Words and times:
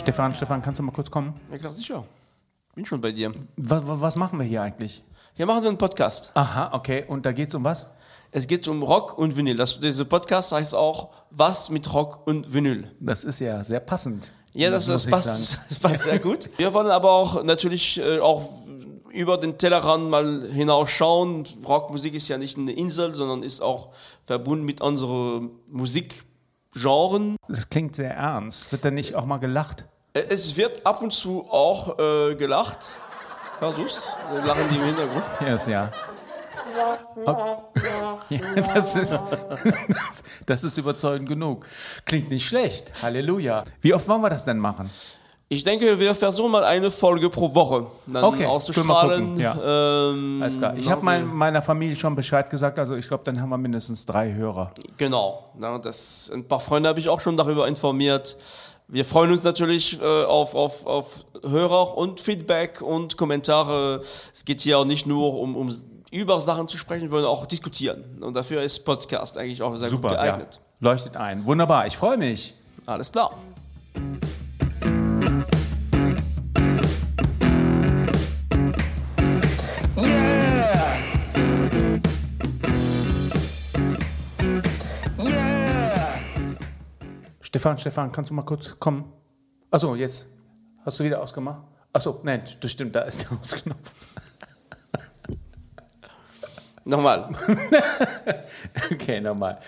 Stefan, 0.00 0.34
Stefan, 0.34 0.62
kannst 0.62 0.78
du 0.78 0.82
mal 0.82 0.92
kurz 0.92 1.10
kommen? 1.10 1.38
Ja, 1.52 1.58
klar, 1.58 1.74
sicher. 1.74 2.04
Bin 2.74 2.86
schon 2.86 3.02
bei 3.02 3.10
dir. 3.10 3.32
Was, 3.58 3.82
was 3.84 4.16
machen 4.16 4.38
wir 4.38 4.46
hier 4.46 4.62
eigentlich? 4.62 5.04
Hier 5.34 5.44
machen 5.44 5.62
wir 5.62 5.68
einen 5.68 5.76
Podcast. 5.76 6.30
Aha, 6.32 6.70
okay. 6.72 7.04
Und 7.06 7.26
da 7.26 7.32
geht's 7.32 7.54
um 7.54 7.64
was? 7.64 7.90
Es 8.30 8.46
geht 8.46 8.66
um 8.66 8.82
Rock 8.82 9.18
und 9.18 9.36
Vinyl. 9.36 9.56
Das, 9.56 9.78
dieser 9.78 10.06
Podcast 10.06 10.52
heißt 10.52 10.74
auch 10.74 11.10
Was 11.30 11.68
mit 11.68 11.92
Rock 11.92 12.26
und 12.26 12.50
Vinyl. 12.50 12.90
Das 12.98 13.24
ist 13.24 13.40
ja 13.40 13.62
sehr 13.62 13.80
passend. 13.80 14.32
Ja, 14.54 14.70
das, 14.70 14.86
das, 14.86 15.04
ich 15.04 15.10
passt, 15.10 15.60
das 15.68 15.78
passt 15.78 16.04
sehr 16.04 16.18
gut. 16.18 16.48
Wir 16.56 16.72
wollen 16.72 16.90
aber 16.90 17.12
auch 17.12 17.44
natürlich 17.44 17.98
äh, 17.98 18.20
auch 18.20 18.42
über 19.12 19.36
den 19.36 19.58
Tellerrand 19.58 20.08
mal 20.08 20.48
hinausschauen. 20.50 21.44
Rockmusik 21.68 22.14
ist 22.14 22.28
ja 22.28 22.38
nicht 22.38 22.56
eine 22.56 22.72
Insel, 22.72 23.12
sondern 23.12 23.42
ist 23.42 23.60
auch 23.60 23.90
verbunden 24.22 24.64
mit 24.64 24.80
unseren 24.80 25.50
Musikgenren. 26.74 27.36
Das 27.48 27.68
klingt 27.68 27.96
sehr 27.96 28.14
ernst. 28.14 28.72
Wird 28.72 28.84
da 28.84 28.90
nicht 28.90 29.14
auch 29.14 29.26
mal 29.26 29.38
gelacht? 29.38 29.86
Äh, 30.12 30.22
Es 30.28 30.56
wird 30.56 30.86
ab 30.86 31.02
und 31.02 31.12
zu 31.12 31.46
auch 31.50 31.98
äh, 31.98 32.34
gelacht. 32.34 32.90
Du's? 33.60 34.16
Äh, 34.32 34.46
Lachen 34.46 34.68
die 34.70 34.76
im 34.76 34.84
Hintergrund. 34.84 35.24
Yes, 35.46 35.66
ja. 35.66 35.90
ja 38.30 38.38
das, 38.74 38.94
ist, 38.94 39.22
das 40.46 40.64
ist 40.64 40.78
überzeugend 40.78 41.28
genug. 41.28 41.66
Klingt 42.06 42.30
nicht 42.30 42.46
schlecht. 42.46 43.02
Halleluja. 43.02 43.64
Wie 43.80 43.92
oft 43.92 44.06
wollen 44.08 44.22
wir 44.22 44.30
das 44.30 44.44
denn 44.44 44.58
machen? 44.58 44.88
Ich 45.52 45.64
denke, 45.64 45.98
wir 45.98 46.14
versuchen 46.14 46.52
mal 46.52 46.62
eine 46.62 46.92
Folge 46.92 47.28
pro 47.28 47.52
Woche 47.52 47.84
dann 48.06 48.22
Okay, 48.22 48.46
auszustrahlen. 48.46 49.36
gucken, 49.36 49.60
Ähm, 49.64 50.40
Alles 50.40 50.56
klar. 50.56 50.76
Ich 50.76 50.88
habe 50.88 51.04
mein, 51.04 51.26
meiner 51.26 51.60
Familie 51.60 51.96
schon 51.96 52.14
Bescheid 52.14 52.48
gesagt. 52.48 52.78
Also 52.78 52.94
ich 52.94 53.08
glaube, 53.08 53.24
dann 53.24 53.40
haben 53.40 53.48
wir 53.48 53.58
mindestens 53.58 54.06
drei 54.06 54.32
Hörer. 54.32 54.70
Genau. 54.96 55.50
Na, 55.58 55.76
das, 55.78 56.30
ein 56.32 56.46
paar 56.46 56.60
Freunde 56.60 56.88
habe 56.88 57.00
ich 57.00 57.08
auch 57.08 57.20
schon 57.20 57.36
darüber 57.36 57.66
informiert. 57.66 58.36
Wir 58.86 59.04
freuen 59.04 59.32
uns 59.32 59.42
natürlich 59.42 60.00
äh, 60.00 60.24
auf, 60.24 60.54
auf, 60.54 60.86
auf 60.86 61.26
Hörer 61.42 61.98
und 61.98 62.20
Feedback 62.20 62.80
und 62.80 63.16
Kommentare. 63.16 63.96
Es 64.32 64.44
geht 64.44 64.60
hier 64.60 64.78
auch 64.78 64.84
nicht 64.84 65.08
nur 65.08 65.34
um, 65.40 65.56
um 65.56 65.68
über 66.12 66.40
Sachen 66.40 66.68
zu 66.68 66.76
sprechen, 66.76 67.02
wir 67.02 67.10
wollen 67.10 67.24
auch 67.24 67.46
diskutieren. 67.46 68.04
Und 68.20 68.36
dafür 68.36 68.62
ist 68.62 68.84
Podcast 68.84 69.36
eigentlich 69.36 69.60
auch 69.62 69.74
sehr 69.74 69.90
Super, 69.90 70.10
gut 70.10 70.16
ja. 70.18 70.24
geeignet. 70.26 70.60
Leuchtet 70.78 71.16
ein. 71.16 71.44
Wunderbar. 71.44 71.88
Ich 71.88 71.96
freue 71.96 72.16
mich. 72.18 72.54
Alles 72.86 73.10
klar. 73.10 73.32
Stefan, 87.50 87.78
Stefan, 87.78 88.12
kannst 88.12 88.30
du 88.30 88.34
mal 88.34 88.44
kurz 88.44 88.78
kommen? 88.78 89.12
Achso, 89.72 89.96
jetzt. 89.96 90.26
Hast 90.84 91.00
du 91.00 91.04
wieder 91.04 91.20
ausgemacht? 91.20 91.62
Achso, 91.92 92.20
nein, 92.22 92.42
das 92.60 92.70
stimmt, 92.70 92.94
da 92.94 93.00
ist 93.00 93.24
der 93.24 93.36
Ausknopf. 93.36 93.92
Nochmal. 96.84 97.28
Okay, 98.92 99.20
nochmal. 99.20 99.58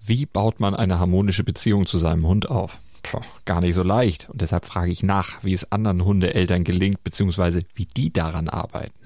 Wie 0.00 0.26
baut 0.26 0.58
man 0.58 0.74
eine 0.74 0.98
harmonische 0.98 1.44
Beziehung 1.44 1.86
zu 1.86 1.96
seinem 1.96 2.26
Hund 2.26 2.50
auf? 2.50 2.80
Puh, 3.04 3.20
gar 3.44 3.60
nicht 3.60 3.76
so 3.76 3.84
leicht. 3.84 4.28
Und 4.28 4.40
deshalb 4.40 4.64
frage 4.64 4.90
ich 4.90 5.04
nach, 5.04 5.44
wie 5.44 5.52
es 5.52 5.70
anderen 5.70 6.04
Hundeeltern 6.04 6.64
gelingt, 6.64 7.04
beziehungsweise 7.04 7.62
wie 7.74 7.86
die 7.86 8.12
daran 8.12 8.48
arbeiten. 8.48 9.05